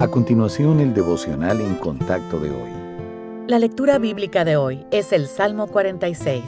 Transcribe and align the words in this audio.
A 0.00 0.08
continuación, 0.08 0.80
el 0.80 0.94
devocional 0.94 1.60
en 1.60 1.74
contacto 1.74 2.40
de 2.40 2.50
hoy. 2.50 2.70
La 3.46 3.58
lectura 3.58 3.98
bíblica 3.98 4.46
de 4.46 4.56
hoy 4.56 4.86
es 4.90 5.12
el 5.12 5.26
Salmo 5.26 5.66
46. 5.66 6.42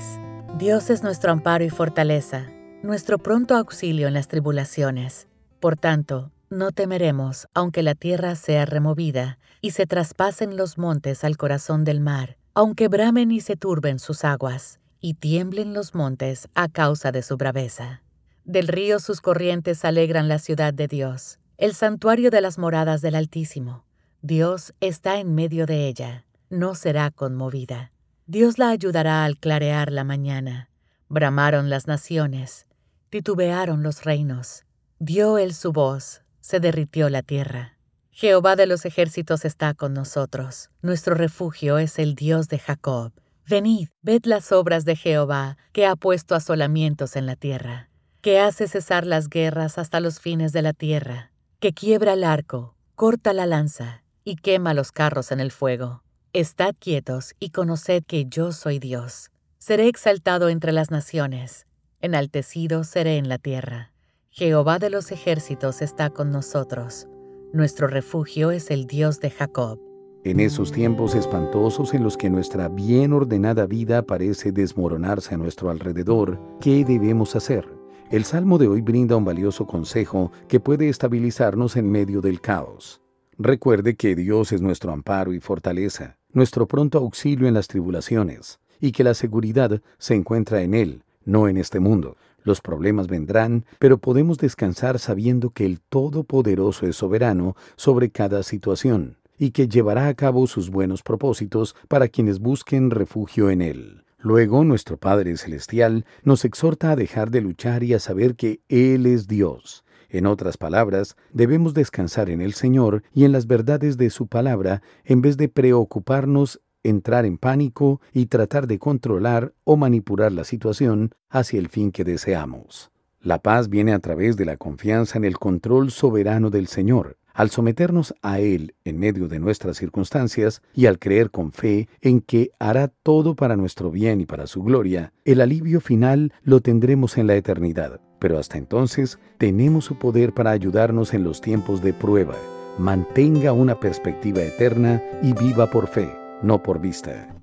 Dios 0.57 0.89
es 0.89 1.03
nuestro 1.03 1.33
amparo 1.33 1.63
y 1.63 1.69
fortaleza, 1.69 2.51
nuestro 2.83 3.19
pronto 3.19 3.55
auxilio 3.55 4.09
en 4.09 4.15
las 4.15 4.27
tribulaciones. 4.27 5.29
Por 5.61 5.77
tanto, 5.77 6.33
no 6.49 6.71
temeremos, 6.71 7.47
aunque 7.53 7.83
la 7.83 7.95
tierra 7.95 8.37
sea 8.37 8.65
removida 8.65 9.39
y 9.61 9.73
se 9.73 9.87
traspasen 9.87 10.57
los 10.57 10.79
montes 10.79 11.23
al 11.23 11.37
corazón 11.37 11.85
del 11.85 12.01
mar, 12.01 12.39
aunque 12.55 12.89
bramen 12.89 13.31
y 13.33 13.43
se 13.43 13.57
turben 13.57 13.99
sus 13.99 14.25
aguas, 14.25 14.81
y 14.99 15.13
tiemblen 15.13 15.75
los 15.75 15.95
montes 15.95 16.49
a 16.55 16.69
causa 16.69 17.13
de 17.13 17.21
su 17.21 17.37
braveza. 17.37 18.01
Del 18.47 18.67
río 18.67 18.99
sus 18.99 19.21
corrientes 19.21 19.85
alegran 19.85 20.27
la 20.27 20.39
ciudad 20.39 20.73
de 20.73 20.89
Dios 20.89 21.39
el 21.63 21.75
santuario 21.75 22.33
de 22.33 22.41
las 22.41 22.59
moradas 22.59 23.03
del 23.03 23.15
Altísimo. 23.15 23.85
Dios 24.21 24.75
está 24.81 25.21
en 25.21 25.33
medio 25.37 25.65
de 25.65 25.87
ella, 25.87 26.27
no 26.51 26.75
será 26.75 27.13
conmovida. 27.13 27.93
Dios 28.27 28.59
la 28.59 28.71
ayudará 28.71 29.25
al 29.25 29.39
clarear 29.39 29.93
la 29.93 30.03
mañana. 30.03 30.71
Bramaron 31.09 31.71
las 31.71 31.87
naciones, 31.87 32.67
titubearon 33.11 33.85
los 33.85 34.03
reinos. 34.03 34.65
Dio 34.99 35.39
él 35.39 35.55
su 35.55 35.73
voz, 35.73 36.23
se 36.41 36.59
derritió 36.59 37.09
la 37.09 37.23
tierra. 37.23 37.79
Jehová 38.11 38.57
de 38.57 38.67
los 38.67 38.85
ejércitos 38.85 39.45
está 39.45 39.73
con 39.73 39.95
nosotros. 39.95 40.69
Nuestro 40.81 41.15
refugio 41.15 41.79
es 41.79 42.01
el 42.01 42.17
Dios 42.17 42.49
de 42.49 42.59
Jacob. 42.59 43.13
Venid, 43.47 43.87
ved 44.03 44.23
las 44.25 44.51
obras 44.51 44.85
de 44.85 44.97
Jehová, 44.97 45.59
que 45.71 45.87
ha 45.87 45.95
puesto 45.95 46.35
asolamientos 46.35 47.15
en 47.15 47.27
la 47.27 47.37
tierra, 47.37 47.89
que 48.21 48.41
hace 48.41 48.67
cesar 48.67 49.07
las 49.07 49.29
guerras 49.29 49.79
hasta 49.79 50.01
los 50.01 50.19
fines 50.19 50.53
de 50.53 50.63
la 50.63 50.73
tierra 50.73 51.32
que 51.63 51.73
quiebra 51.73 52.15
el 52.15 52.25
arco, 52.25 52.75
corta 52.97 53.33
la 53.33 53.47
lanza 53.47 54.03
y 54.25 54.35
quema 54.35 54.75
los 54.75 54.91
carros 54.91 55.31
en 55.31 55.39
el 55.39 55.53
fuego. 55.53 56.03
Estad 56.33 56.75
quietos 56.77 57.35
y 57.39 57.51
conoced 57.51 58.03
que 58.05 58.25
yo 58.25 58.51
soy 58.51 58.81
Dios. 58.81 59.31
Seré 59.59 59.87
exaltado 59.87 60.49
entre 60.49 60.73
las 60.73 60.91
naciones, 60.91 61.69
enaltecido 62.01 62.83
seré 62.83 63.17
en 63.17 63.29
la 63.29 63.39
tierra. 63.39 63.93
Jehová 64.31 64.81
de 64.81 64.91
los 64.91 65.13
ejércitos 65.13 65.83
está 65.83 66.11
con 66.11 66.33
nosotros. 66.33 67.07
Nuestro 67.53 67.87
refugio 67.87 68.51
es 68.51 68.73
el 68.73 68.89
Dios 68.89 69.21
de 69.21 69.31
Jacob. 69.31 69.79
En 70.25 70.41
esos 70.41 70.73
tiempos 70.73 71.15
espantosos 71.15 71.95
en 71.95 72.03
los 72.03 72.17
que 72.17 72.29
nuestra 72.29 72.69
bien 72.69 73.13
ordenada 73.13 73.67
vida 73.67 74.03
parece 74.03 74.51
desmoronarse 74.51 75.37
a 75.37 75.39
nuestro 75.39 75.71
alrededor, 75.71 76.41
¿qué 76.61 76.85
debemos 76.85 77.37
hacer? 77.37 77.72
El 78.13 78.25
Salmo 78.25 78.59
de 78.59 78.69
hoy 78.69 78.83
brinda 78.83 79.17
un 79.17 79.25
valioso 79.25 79.67
consejo 79.67 80.33
que 80.47 80.61
puede 80.61 80.91
estabilizarnos 80.91 81.77
en 81.77 81.91
medio 81.91 82.21
del 82.21 82.43
caos. 82.43 83.01
Recuerde 83.39 83.97
que 83.97 84.15
Dios 84.15 84.53
es 84.53 84.61
nuestro 84.61 84.93
amparo 84.93 85.33
y 85.33 85.41
fortaleza, 85.41 86.19
nuestro 86.31 86.69
pronto 86.69 86.99
auxilio 86.99 87.49
en 87.49 87.55
las 87.55 87.69
tribulaciones, 87.69 88.61
y 88.81 88.93
que 88.93 89.03
la 89.03 89.15
seguridad 89.15 89.81
se 89.97 90.15
encuentra 90.15 90.61
en 90.61 90.75
Él, 90.75 91.05
no 91.25 91.49
en 91.49 91.57
este 91.57 91.81
mundo. 91.81 92.19
Los 92.43 92.61
problemas 92.61 93.07
vendrán, 93.07 93.65
pero 93.79 93.97
podemos 93.97 94.37
descansar 94.37 94.99
sabiendo 94.99 95.49
que 95.49 95.65
el 95.65 95.81
Todopoderoso 95.81 96.87
es 96.87 96.97
soberano 96.97 97.57
sobre 97.77 98.11
cada 98.11 98.43
situación, 98.43 99.17
y 99.39 99.53
que 99.53 99.69
llevará 99.69 100.09
a 100.09 100.15
cabo 100.15 100.47
sus 100.47 100.69
buenos 100.69 101.03
propósitos 101.03 101.75
para 101.89 102.09
quienes 102.09 102.41
busquen 102.41 102.91
refugio 102.91 103.49
en 103.49 103.63
Él. 103.63 104.02
Luego 104.25 104.63
nuestro 104.63 104.99
Padre 104.99 105.37
Celestial 105.37 106.07
nos 106.23 106.45
exhorta 106.45 106.93
a 106.93 106.97
dejar 106.97 107.33
de 107.33 107.41
luchar 107.41 107.83
y 107.83 107.93
a 107.93 107.99
saber 107.99 108.37
que 108.37 108.61
Él 108.69 109.07
es 109.07 109.27
Dios. 109.27 109.85
En 110.09 110.27
otras 110.27 110.57
palabras, 110.57 111.17
debemos 111.33 111.75
descansar 111.75 112.31
en 112.31 112.41
el 112.41 112.53
Señor 112.53 113.03
y 113.13 113.25
en 113.25 113.33
las 113.33 113.49
verdades 113.49 113.97
de 113.97 114.11
su 114.11 114.29
palabra 114.29 114.81
en 115.05 115.23
vez 115.23 115.37
de 115.37 115.49
preocuparnos, 115.49 116.61
entrar 116.85 117.25
en 117.25 117.37
pánico 117.37 118.01
y 118.13 118.27
tratar 118.27 118.69
de 118.69 118.79
controlar 118.79 119.55
o 119.65 119.77
manipular 119.77 120.31
la 120.31 120.45
situación 120.45 121.11
hacia 121.29 121.59
el 121.59 121.69
fin 121.69 121.91
que 121.91 122.05
deseamos. 122.05 122.93
La 123.21 123.41
paz 123.41 123.69
viene 123.69 123.93
a 123.93 123.99
través 123.99 124.37
de 124.37 124.45
la 124.45 124.57
confianza 124.57 125.19
en 125.19 125.25
el 125.25 125.39
control 125.39 125.91
soberano 125.91 126.51
del 126.51 126.69
Señor, 126.69 127.17
al 127.35 127.51
someternos 127.51 128.15
a 128.23 128.41
Él 128.41 128.75
en 128.85 128.99
medio 128.99 129.29
de 129.29 129.39
nuestras 129.39 129.77
circunstancias 129.77 130.63
y 130.75 130.87
al 130.87 130.99
creer 130.99 131.31
con 131.31 131.53
fe 131.53 131.89
en 132.01 132.21
que 132.21 132.51
hará 132.59 132.89
todo 132.89 133.35
para 133.35 133.57
nuestro 133.57 133.91
bien 133.91 134.21
y 134.21 134.27
para 134.27 134.47
su 134.47 134.63
gloria, 134.63 135.13
el 135.25 135.41
alivio 135.41 135.81
final 135.81 136.33
lo 136.43 136.61
tendremos 136.61 137.19
en 137.19 137.27
la 137.27 137.37
eternidad. 137.37 138.01
Pero 138.19 138.39
hasta 138.39 138.59
entonces 138.59 139.19
tenemos 139.39 139.85
su 139.85 139.99
poder 139.99 140.33
para 140.33 140.53
ayudarnos 140.53 141.13
en 141.13 141.25
los 141.25 141.41
tiempos 141.41 141.83
de 141.83 141.93
prueba. 141.93 142.37
Mantenga 142.79 143.53
una 143.53 143.81
perspectiva 143.81 144.43
eterna 144.43 145.03
y 145.23 145.33
viva 145.33 145.71
por 145.71 145.89
fe, 145.89 146.09
no 146.43 146.63
por 146.63 146.81
vista. 146.81 147.42